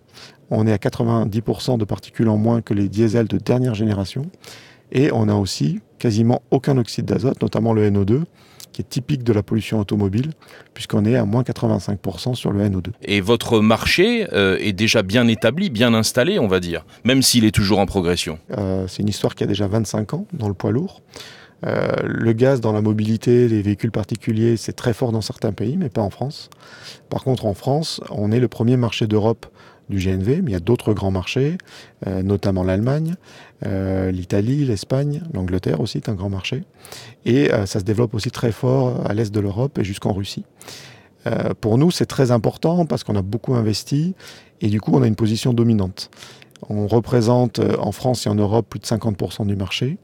On 0.50 0.68
est 0.68 0.72
à 0.72 0.78
90% 0.78 1.78
de 1.78 1.86
particules 1.86 2.30
en 2.30 2.38
moins 2.38 2.62
que 2.62 2.74
les 2.74 2.90
diesels 2.90 3.28
de 3.28 3.38
dernière 3.38 3.76
génération. 3.76 4.24
Et 4.92 5.12
on 5.12 5.28
a 5.28 5.34
aussi 5.34 5.80
quasiment 5.98 6.42
aucun 6.52 6.78
oxyde 6.78 7.06
d'azote, 7.06 7.42
notamment 7.42 7.74
le 7.74 7.90
NO2, 7.90 8.24
qui 8.74 8.82
est 8.82 8.90
typique 8.90 9.24
de 9.24 9.32
la 9.32 9.44
pollution 9.44 9.80
automobile, 9.80 10.32
puisqu'on 10.74 11.06
est 11.06 11.16
à 11.16 11.26
moins 11.26 11.44
85% 11.44 12.36
sur 12.36 12.52
le 12.52 12.68
NO2. 12.68 12.88
Et 13.04 13.22
votre 13.22 13.60
marché 13.62 14.28
euh, 14.34 14.58
est 14.60 14.74
déjà 14.74 15.04
bien 15.04 15.28
établi, 15.28 15.70
bien 15.70 15.94
installé, 15.94 16.40
on 16.40 16.48
va 16.48 16.60
dire, 16.60 16.86
même 17.06 17.22
s'il 17.22 17.46
est 17.46 17.52
toujours 17.52 17.80
en 17.80 17.86
progression 17.86 18.40
euh, 18.58 18.88
C'est 18.88 19.02
une 19.02 19.10
histoire 19.10 19.36
qui 19.36 19.44
a 19.44 19.48
déjà 19.48 19.68
25 19.68 20.14
ans 20.14 20.26
dans 20.34 20.48
le 20.48 20.54
poids 20.54 20.72
lourd. 20.72 21.02
Euh, 21.66 21.94
le 22.04 22.34
gaz 22.34 22.60
dans 22.60 22.74
la 22.74 22.82
mobilité, 22.82 23.48
les 23.48 23.62
véhicules 23.62 23.92
particuliers, 23.92 24.58
c'est 24.58 24.74
très 24.74 24.94
fort 24.94 25.12
dans 25.12 25.22
certains 25.22 25.54
pays, 25.54 25.78
mais 25.78 25.90
pas 25.90 26.02
en 26.02 26.10
France. 26.10 26.50
Par 27.10 27.24
contre, 27.24 27.46
en 27.46 27.54
France, 27.54 28.02
on 28.10 28.32
est 28.32 28.40
le 28.40 28.50
premier 28.50 28.76
marché 28.76 29.08
d'Europe 29.08 29.46
du 29.90 29.98
GNV, 29.98 30.42
mais 30.42 30.52
il 30.52 30.54
y 30.54 30.56
a 30.56 30.60
d'autres 30.60 30.94
grands 30.94 31.12
marchés, 31.12 31.58
euh, 32.08 32.24
notamment 32.24 32.64
l'Allemagne, 32.64 33.16
euh, 33.66 34.12
l'Italie, 34.12 34.66
l'Espagne, 34.66 35.24
l'Angleterre 35.34 35.82
aussi 35.82 35.98
est 35.98 36.10
un 36.10 36.14
grand 36.14 36.30
marché. 36.30 36.64
Et 37.26 37.52
euh, 37.52 37.66
ça 37.66 37.80
se 37.80 37.86
développe 37.86 38.14
aussi 38.14 38.32
très 38.32 38.52
fort 38.52 39.10
à 39.10 39.14
l'est 39.14 39.34
de 39.34 39.40
l'Europe 39.40 39.78
et 39.78 39.84
jusqu'en 39.84 40.14
Russie. 40.14 40.46
pour 41.62 41.78
nous, 41.78 41.90
c'est 41.90 42.06
très 42.06 42.32
important 42.32 42.86
parce 42.86 43.06
qu'on 43.06 43.16
a 43.16 43.22
beaucoup 43.22 43.56
investi 43.56 44.14
et 44.60 44.68
du 44.68 44.82
coup, 44.82 44.92
on 44.94 45.02
a 45.02 45.08
une 45.08 45.16
position 45.16 45.54
dominante. 45.54 46.10
On 46.70 46.88
représente 46.88 47.60
en 47.80 47.92
France 47.94 48.26
et 48.26 48.30
en 48.30 48.36
Europe 48.36 48.68
plus 48.70 48.80
de 48.80 48.86
50% 48.86 49.46
du 49.46 49.56
marché. 49.56 49.98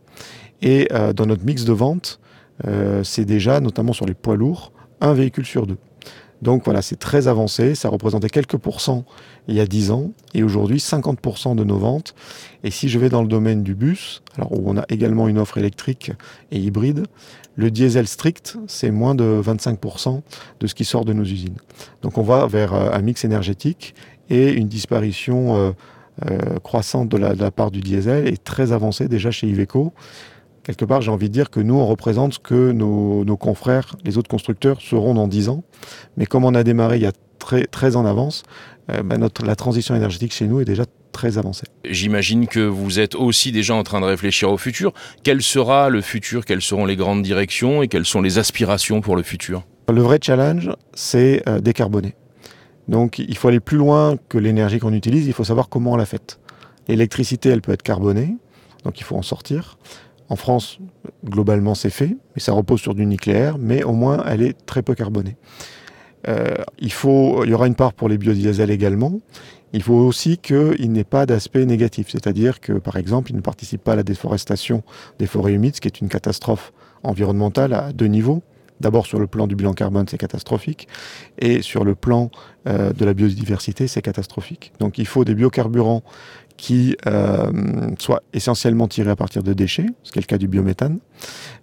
Et 0.61 0.87
dans 1.13 1.25
notre 1.25 1.43
mix 1.43 1.65
de 1.65 1.73
vente, 1.73 2.21
c'est 3.03 3.25
déjà, 3.25 3.59
notamment 3.59 3.91
sur 3.91 4.05
les 4.05 4.13
poids 4.13 4.37
lourds, 4.37 4.71
un 5.01 5.13
véhicule 5.13 5.45
sur 5.45 5.67
deux. 5.67 5.77
Donc 6.41 6.63
voilà, 6.63 6.81
c'est 6.81 6.97
très 6.97 7.27
avancé. 7.27 7.75
Ça 7.75 7.89
représentait 7.89 8.29
quelques 8.29 8.57
pourcents 8.57 9.03
il 9.47 9.55
y 9.55 9.59
a 9.59 9.65
10 9.65 9.91
ans 9.91 10.11
et 10.33 10.43
aujourd'hui 10.43 10.77
50% 10.77 11.55
de 11.55 11.63
nos 11.63 11.77
ventes. 11.77 12.15
Et 12.63 12.71
si 12.71 12.89
je 12.89 12.99
vais 12.99 13.09
dans 13.09 13.21
le 13.21 13.27
domaine 13.27 13.63
du 13.63 13.75
bus, 13.75 14.21
alors 14.37 14.51
où 14.53 14.63
on 14.65 14.77
a 14.77 14.85
également 14.89 15.27
une 15.27 15.37
offre 15.37 15.57
électrique 15.57 16.11
et 16.51 16.59
hybride, 16.59 17.05
le 17.55 17.71
diesel 17.71 18.07
strict, 18.07 18.57
c'est 18.67 18.91
moins 18.91 19.15
de 19.15 19.41
25% 19.43 20.21
de 20.59 20.67
ce 20.67 20.75
qui 20.75 20.85
sort 20.85 21.03
de 21.03 21.13
nos 21.13 21.23
usines. 21.23 21.57
Donc 22.01 22.17
on 22.17 22.23
va 22.23 22.47
vers 22.47 22.73
euh, 22.73 22.91
un 22.93 23.01
mix 23.01 23.25
énergétique 23.25 23.95
et 24.29 24.53
une 24.53 24.67
disparition 24.67 25.57
euh, 25.57 25.71
euh, 26.29 26.59
croissante 26.59 27.09
de 27.09 27.17
la, 27.17 27.33
de 27.33 27.41
la 27.41 27.51
part 27.51 27.71
du 27.71 27.81
diesel 27.81 28.27
et 28.27 28.37
très 28.37 28.71
avancée 28.71 29.07
déjà 29.07 29.31
chez 29.31 29.47
Iveco 29.47 29.93
quelque 30.69 30.85
part, 30.85 31.01
j'ai 31.01 31.09
envie 31.11 31.29
de 31.29 31.33
dire 31.33 31.49
que 31.49 31.59
nous, 31.59 31.75
on 31.75 31.87
représente 31.87 32.35
ce 32.35 32.39
que 32.39 32.71
nos, 32.71 33.37
confrères, 33.37 33.95
les 34.05 34.17
autres 34.17 34.29
constructeurs, 34.29 34.81
seront 34.81 35.15
dans 35.15 35.27
10 35.27 35.49
ans. 35.49 35.63
Mais 36.15 36.25
comme 36.25 36.45
on 36.45 36.53
a 36.53 36.63
démarré 36.63 36.97
il 36.97 37.01
y 37.01 37.07
a 37.07 37.11
très, 37.39 37.65
très 37.65 37.95
en 37.95 38.05
avance, 38.05 38.43
euh, 38.91 39.01
bah, 39.01 39.17
notre, 39.17 39.45
la 39.45 39.55
transition 39.55 39.95
énergétique 39.95 40.31
chez 40.31 40.45
nous 40.45 40.59
est 40.61 40.65
déjà 40.65 40.83
très 41.11 41.39
avancée. 41.39 41.65
J'imagine 41.85 42.47
que 42.47 42.59
vous 42.59 42.99
êtes 42.99 43.15
aussi 43.15 43.51
déjà 43.51 43.73
en 43.73 43.81
train 43.81 43.99
de 43.99 44.05
réfléchir 44.05 44.51
au 44.51 44.57
futur. 44.57 44.93
Quel 45.23 45.41
sera 45.41 45.89
le 45.89 46.01
futur? 46.01 46.45
Quelles 46.45 46.61
seront 46.61 46.85
les 46.85 46.95
grandes 46.95 47.23
directions 47.23 47.81
et 47.81 47.87
quelles 47.87 48.05
sont 48.05 48.21
les 48.21 48.37
aspirations 48.37 49.01
pour 49.01 49.15
le 49.15 49.23
futur? 49.23 49.63
Le 49.91 50.01
vrai 50.01 50.19
challenge, 50.21 50.69
c'est 50.93 51.41
euh, 51.49 51.59
décarboner. 51.59 52.13
Donc 52.87 53.17
il 53.17 53.35
faut 53.37 53.47
aller 53.47 53.59
plus 53.59 53.77
loin 53.77 54.17
que 54.29 54.37
l'énergie 54.37 54.77
qu'on 54.77 54.93
utilise, 54.93 55.25
il 55.25 55.33
faut 55.33 55.43
savoir 55.43 55.69
comment 55.69 55.93
on 55.93 55.97
la 55.97 56.05
fait. 56.05 56.39
L'électricité, 56.87 57.49
elle 57.49 57.61
peut 57.61 57.71
être 57.71 57.83
carbonée, 57.83 58.35
donc 58.83 58.99
il 58.99 59.03
faut 59.03 59.15
en 59.15 59.21
sortir. 59.21 59.77
En 60.29 60.35
France, 60.35 60.79
globalement, 61.25 61.75
c'est 61.75 61.89
fait, 61.89 62.15
mais 62.35 62.41
ça 62.41 62.53
repose 62.53 62.79
sur 62.79 62.93
du 62.93 63.05
nucléaire, 63.05 63.57
mais 63.57 63.83
au 63.83 63.93
moins, 63.93 64.23
elle 64.27 64.43
est 64.43 64.53
très 64.65 64.83
peu 64.83 64.93
carbonée. 64.93 65.37
Euh, 66.27 66.55
il, 66.77 66.91
faut, 66.91 67.43
il 67.43 67.49
y 67.49 67.53
aura 67.53 67.67
une 67.67 67.75
part 67.75 67.93
pour 67.93 68.09
les 68.09 68.17
biodiesels 68.17 68.69
également. 68.69 69.19
Il 69.73 69.83
faut 69.83 69.93
aussi 69.93 70.37
qu'il 70.37 70.91
n'ait 70.91 71.03
pas 71.03 71.25
d'aspect 71.25 71.65
négatif, 71.65 72.09
c'est-à-dire 72.09 72.59
que, 72.59 72.73
par 72.73 72.97
exemple, 72.97 73.31
il 73.31 73.35
ne 73.35 73.41
participe 73.41 73.83
pas 73.83 73.93
à 73.93 73.95
la 73.95 74.03
déforestation 74.03 74.83
des 75.17 75.27
forêts 75.27 75.53
humides, 75.53 75.75
ce 75.75 75.81
qui 75.81 75.87
est 75.87 76.01
une 76.01 76.09
catastrophe 76.09 76.73
environnementale 77.03 77.73
à 77.73 77.91
deux 77.91 78.07
niveaux. 78.07 78.41
D'abord 78.79 79.05
sur 79.05 79.19
le 79.19 79.27
plan 79.27 79.45
du 79.45 79.55
bilan 79.55 79.73
carbone, 79.73 80.05
c'est 80.09 80.17
catastrophique, 80.17 80.87
et 81.37 81.61
sur 81.61 81.83
le 81.83 81.95
plan 81.95 82.31
euh, 82.67 82.93
de 82.93 83.03
la 83.03 83.13
biodiversité, 83.13 83.87
c'est 83.87 84.01
catastrophique. 84.01 84.71
Donc 84.79 84.97
il 84.97 85.05
faut 85.05 85.25
des 85.25 85.35
biocarburants 85.35 86.01
qui 86.59 86.97
euh, 87.07 87.51
soient 87.99 88.21
essentiellement 88.33 88.89
tirés 88.89 89.11
à 89.11 89.15
partir 89.15 89.43
de 89.43 89.53
déchets, 89.53 89.85
ce 90.03 90.11
qui 90.11 90.19
est 90.19 90.21
le 90.21 90.27
cas 90.27 90.37
du 90.37 90.49
biométhane. 90.49 90.99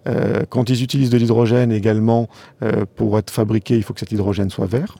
Euh, 0.07 0.41
quand 0.49 0.71
ils 0.71 0.81
utilisent 0.81 1.11
de 1.11 1.17
l'hydrogène 1.17 1.71
également, 1.71 2.27
euh, 2.63 2.85
pour 2.95 3.19
être 3.19 3.29
fabriqué, 3.29 3.77
il 3.77 3.83
faut 3.83 3.93
que 3.93 3.99
cet 3.99 4.11
hydrogène 4.11 4.49
soit 4.49 4.65
vert. 4.65 4.97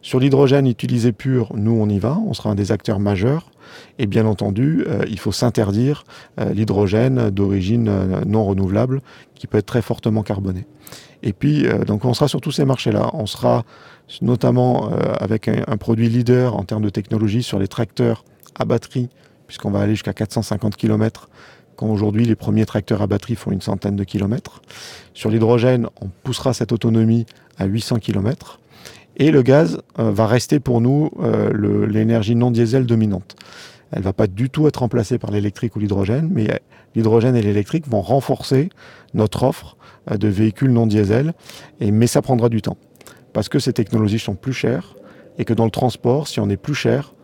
Sur 0.00 0.18
l'hydrogène 0.18 0.66
utilisé 0.66 1.12
pur, 1.12 1.52
nous 1.54 1.72
on 1.72 1.88
y 1.90 1.98
va, 1.98 2.18
on 2.26 2.32
sera 2.32 2.50
un 2.50 2.54
des 2.54 2.72
acteurs 2.72 3.00
majeurs. 3.00 3.50
Et 3.98 4.06
bien 4.06 4.24
entendu, 4.24 4.86
il 5.10 5.18
faut 5.18 5.32
s'interdire 5.32 6.04
l'hydrogène 6.38 7.28
d'origine 7.28 8.22
non 8.24 8.46
renouvelable 8.46 9.02
qui 9.34 9.46
peut 9.46 9.58
être 9.58 9.66
très 9.66 9.82
fortement 9.82 10.22
carboné. 10.22 10.66
Et 11.22 11.34
puis, 11.34 11.66
donc 11.86 12.04
on 12.04 12.14
sera 12.14 12.28
sur 12.28 12.40
tous 12.40 12.52
ces 12.52 12.64
marchés-là. 12.64 13.10
On 13.12 13.26
sera 13.26 13.64
notamment 14.22 14.88
avec 15.20 15.48
un, 15.48 15.76
produit 15.76 16.08
leader 16.08 16.56
en 16.56 16.62
termes 16.62 16.84
de 16.84 16.90
technologie 16.90 17.42
sur 17.42 17.58
les 17.58 17.68
tracteurs 17.68 18.24
à 18.58 18.64
batterie, 18.64 19.08
puisqu'on 19.46 19.70
va 19.70 19.80
aller 19.80 19.94
jusqu'à 19.94 20.12
450 20.12 20.76
km 20.76 21.28
quand 21.78 21.88
aujourd'hui 21.88 22.24
les 22.24 22.34
premiers 22.34 22.66
tracteurs 22.66 23.02
à 23.02 23.06
batterie 23.06 23.36
font 23.36 23.52
une 23.52 23.60
centaine 23.60 23.94
de 23.94 24.02
kilomètres. 24.02 24.60
Sur 25.14 25.30
l'hydrogène, 25.30 25.86
on 26.00 26.08
poussera 26.24 26.52
cette 26.52 26.72
autonomie 26.72 27.24
à 27.56 27.66
800 27.66 28.00
km. 28.00 28.58
Et 29.16 29.30
le 29.30 29.42
gaz 29.42 29.80
euh, 29.98 30.10
va 30.10 30.26
rester 30.26 30.58
pour 30.58 30.80
nous 30.80 31.10
euh, 31.20 31.86
l'énergie 31.86 32.34
non 32.34 32.50
diesel 32.50 32.84
dominante. 32.84 33.36
Elle 33.92 34.02
va 34.02 34.12
pas 34.12 34.26
du 34.26 34.50
tout 34.50 34.66
être 34.66 34.78
remplacée 34.78 35.18
par 35.18 35.30
l'électrique 35.30 35.76
ou 35.76 35.78
l'hydrogène, 35.78 36.28
mais 36.32 36.48
l'hydrogène 36.96 37.36
et 37.36 37.42
l'électrique 37.42 37.86
vont 37.88 38.02
renforcer 38.02 38.70
notre 39.14 39.44
offre 39.44 39.76
euh, 40.10 40.16
de 40.16 40.26
véhicules 40.26 40.72
non 40.72 40.86
diesel. 40.86 41.32
Mais 41.80 42.08
ça 42.08 42.22
prendra 42.22 42.48
du 42.48 42.60
temps. 42.60 42.76
Parce 43.32 43.48
que 43.48 43.60
ces 43.60 43.72
technologies 43.72 44.18
sont 44.18 44.34
plus 44.34 44.52
chères 44.52 44.96
et 45.38 45.44
que 45.44 45.54
dans 45.54 45.64
le 45.64 45.70
transport, 45.70 46.26
si 46.26 46.40
on 46.40 46.50
est 46.50 46.56
plus 46.56 46.74
cher, 46.74 47.14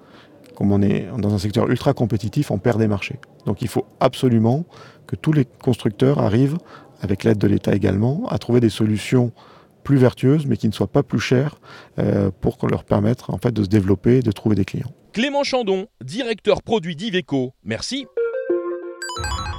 comme 0.54 0.72
on 0.72 0.82
est 0.82 1.08
dans 1.18 1.34
un 1.34 1.38
secteur 1.38 1.68
ultra 1.68 1.94
compétitif, 1.94 2.50
on 2.50 2.58
perd 2.58 2.78
des 2.78 2.88
marchés. 2.88 3.18
Donc 3.46 3.62
il 3.62 3.68
faut 3.68 3.86
absolument 4.00 4.64
que 5.06 5.16
tous 5.16 5.32
les 5.32 5.44
constructeurs 5.44 6.18
arrivent, 6.18 6.58
avec 7.00 7.24
l'aide 7.24 7.38
de 7.38 7.46
l'État 7.46 7.74
également, 7.74 8.26
à 8.28 8.38
trouver 8.38 8.60
des 8.60 8.70
solutions 8.70 9.32
plus 9.82 9.98
vertueuses, 9.98 10.46
mais 10.46 10.56
qui 10.56 10.66
ne 10.66 10.72
soient 10.72 10.90
pas 10.90 11.02
plus 11.02 11.20
chères 11.20 11.60
euh, 11.98 12.30
pour 12.40 12.56
leur 12.68 12.84
permettre 12.84 13.32
en 13.32 13.38
fait, 13.38 13.52
de 13.52 13.62
se 13.62 13.68
développer 13.68 14.18
et 14.18 14.22
de 14.22 14.32
trouver 14.32 14.56
des 14.56 14.64
clients. 14.64 14.90
Clément 15.12 15.44
Chandon, 15.44 15.86
directeur 16.02 16.62
produit 16.62 16.96
d'Iveco, 16.96 17.52
merci. 17.62 18.06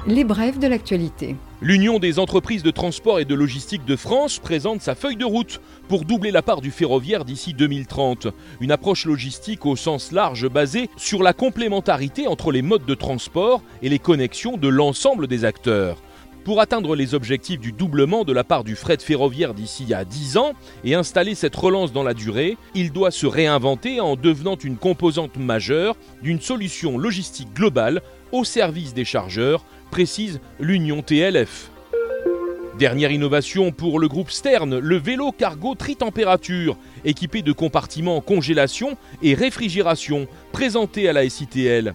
Les 0.08 0.24
brèves 0.24 0.60
de 0.60 0.68
l'actualité. 0.68 1.36
L'Union 1.64 1.98
des 1.98 2.20
entreprises 2.20 2.62
de 2.62 2.70
transport 2.70 3.20
et 3.20 3.26
de 3.26 3.34
logistique 3.34 3.86
de 3.86 3.96
France 3.96 4.38
présente 4.38 4.84
sa 4.84 4.94
feuille 4.94 5.16
de 5.16 5.26
route 5.26 5.60
pour 5.88 6.06
doubler 6.06 6.30
la 6.30 6.44
part 6.44 6.62
du 6.62 6.70
ferroviaire 6.70 7.26
d'ici 7.26 7.56
2030. 7.56 8.28
Une 8.62 8.72
approche 8.72 9.08
logistique 9.08 9.66
au 9.66 9.76
sens 9.76 10.12
large 10.12 10.48
basée 10.48 10.92
sur 10.96 11.24
la 11.24 11.34
complémentarité 11.34 12.28
entre 12.28 12.52
les 12.52 12.62
modes 12.62 12.86
de 12.86 12.94
transport 12.94 13.64
et 13.82 13.90
les 13.90 13.98
connexions 13.98 14.58
de 14.58 14.68
l'ensemble 14.68 15.26
des 15.26 15.44
acteurs. 15.44 15.98
Pour 16.44 16.62
atteindre 16.62 16.96
les 16.96 17.16
objectifs 17.16 17.60
du 17.60 17.72
doublement 17.72 18.24
de 18.24 18.32
la 18.32 18.44
part 18.44 18.64
du 18.64 18.76
fret 18.76 19.00
ferroviaire 19.00 19.56
d'ici 19.56 19.92
à 19.96 20.06
10 20.06 20.38
ans 20.38 20.54
et 20.84 20.94
installer 20.94 21.34
cette 21.34 21.56
relance 21.56 21.92
dans 21.92 22.04
la 22.04 22.14
durée, 22.14 22.60
il 22.76 22.92
doit 22.92 23.10
se 23.10 23.26
réinventer 23.26 24.00
en 24.00 24.16
devenant 24.16 24.56
une 24.56 24.78
composante 24.78 25.38
majeure 25.38 25.98
d'une 26.22 26.40
solution 26.40 27.00
logistique 27.00 27.52
globale 27.56 28.04
au 28.32 28.44
service 28.44 28.94
des 28.94 29.06
chargeurs, 29.06 29.66
précise 29.92 30.40
l'Union 30.60 31.02
TLF. 31.02 31.70
Dernière 32.78 33.12
innovation 33.12 33.72
pour 33.72 34.00
le 34.00 34.10
groupe 34.10 34.32
Stern, 34.32 34.78
le 34.78 34.98
vélo 34.98 35.32
cargo 35.32 35.76
tri-température, 35.76 36.78
équipé 37.06 37.42
de 37.42 37.54
compartiments 37.54 38.20
congélation 38.20 38.98
et 39.22 39.34
réfrigération, 39.34 40.28
présenté 40.52 41.08
à 41.08 41.14
la 41.14 41.30
SITL. 41.30 41.94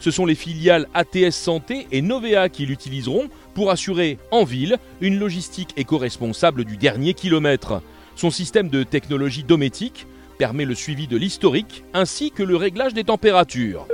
Ce 0.00 0.10
sont 0.10 0.24
les 0.24 0.34
filiales 0.34 0.88
ATS 0.94 1.32
Santé 1.32 1.86
et 1.92 2.00
Novea 2.00 2.48
qui 2.48 2.64
l'utiliseront 2.64 3.28
pour 3.54 3.70
assurer 3.70 4.18
en 4.30 4.44
ville 4.44 4.78
une 5.00 5.18
logistique 5.18 5.74
éco-responsable 5.76 6.64
du 6.64 6.76
dernier 6.76 7.14
kilomètre. 7.14 7.82
Son 8.16 8.30
système 8.30 8.68
de 8.68 8.82
technologie 8.82 9.44
dométique 9.44 10.06
permet 10.38 10.64
le 10.64 10.74
suivi 10.74 11.06
de 11.06 11.16
l'historique 11.16 11.84
ainsi 11.94 12.30
que 12.30 12.42
le 12.42 12.56
réglage 12.56 12.94
des 12.94 13.04
températures. 13.04 13.86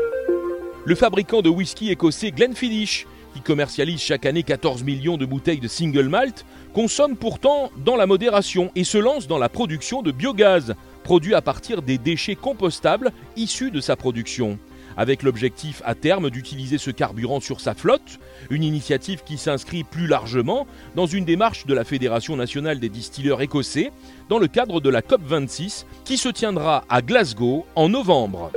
Le 0.85 0.95
fabricant 0.95 1.43
de 1.43 1.51
whisky 1.51 1.91
écossais 1.91 2.31
Glenfiddich, 2.31 3.07
commercialise 3.43 4.01
chaque 4.01 4.27
année 4.27 4.43
14 4.43 4.83
millions 4.83 5.17
de 5.17 5.27
bouteilles 5.27 5.61
de 5.61 5.69
single 5.69 6.09
malt, 6.09 6.45
consomme 6.75 7.17
pourtant 7.17 7.71
dans 7.85 7.97
la 7.97 8.07
modération 8.07 8.71
et 8.75 8.85
se 8.85 8.99
lance 8.99 9.27
dans 9.27 9.39
la 9.39 9.49
production 9.49 10.03
de 10.03 10.13
biogaz, 10.13 10.75
produit 11.05 11.35
à 11.35 11.43
partir 11.43 11.83
des 11.83 11.99
déchets 11.99 12.37
compostables 12.37 13.13
issus 13.37 13.71
de 13.71 13.81
sa 13.81 13.97
production 13.97 14.59
avec 14.99 15.23
l'objectif 15.23 15.81
à 15.85 15.95
terme 15.95 16.29
d'utiliser 16.29 16.77
ce 16.77 16.91
carburant 16.91 17.41
sur 17.41 17.61
sa 17.61 17.73
flotte, 17.73 18.19
une 18.51 18.65
initiative 18.65 19.23
qui 19.25 19.39
s'inscrit 19.39 19.85
plus 19.85 20.09
largement 20.09 20.67
dans 20.97 21.07
une 21.07 21.25
démarche 21.25 21.67
de 21.67 21.75
la 21.75 21.85
Fédération 21.85 22.35
nationale 22.37 22.81
des 22.81 22.89
distilleurs 22.89 23.41
écossais 23.41 23.93
dans 24.29 24.41
le 24.41 24.49
cadre 24.49 24.81
de 24.81 24.91
la 24.91 25.01
COP26 25.01 25.85
qui 26.05 26.19
se 26.19 26.29
tiendra 26.29 26.85
à 26.89 27.01
Glasgow 27.01 27.65
en 27.77 27.89
novembre. 27.89 28.51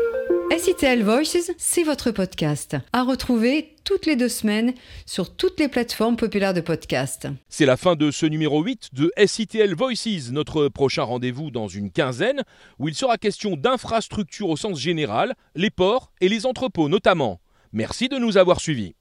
SITL 0.57 1.03
Voices, 1.03 1.51
c'est 1.57 1.83
votre 1.83 2.11
podcast. 2.11 2.75
À 2.91 3.03
retrouver 3.03 3.75
toutes 3.91 4.05
les 4.05 4.15
deux 4.15 4.29
semaines 4.29 4.73
sur 5.05 5.35
toutes 5.35 5.59
les 5.59 5.67
plateformes 5.67 6.15
populaires 6.15 6.53
de 6.53 6.61
podcast. 6.61 7.27
C'est 7.49 7.65
la 7.65 7.75
fin 7.75 7.95
de 7.97 8.09
ce 8.09 8.25
numéro 8.25 8.63
8 8.63 8.91
de 8.93 9.11
SITL 9.17 9.75
Voices, 9.75 10.31
notre 10.31 10.69
prochain 10.69 11.03
rendez-vous 11.03 11.51
dans 11.51 11.67
une 11.67 11.91
quinzaine, 11.91 12.43
où 12.79 12.87
il 12.87 12.95
sera 12.95 13.17
question 13.17 13.57
d'infrastructures 13.57 14.47
au 14.47 14.55
sens 14.55 14.79
général, 14.79 15.33
les 15.55 15.69
ports 15.69 16.13
et 16.21 16.29
les 16.29 16.45
entrepôts 16.45 16.87
notamment. 16.87 17.41
Merci 17.73 18.07
de 18.07 18.17
nous 18.17 18.37
avoir 18.37 18.61
suivis. 18.61 18.95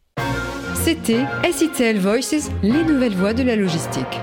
C'était 0.74 1.24
SITL 1.52 1.98
Voices, 1.98 2.50
les 2.64 2.82
nouvelles 2.82 3.14
voies 3.14 3.34
de 3.34 3.44
la 3.44 3.54
logistique. 3.54 4.18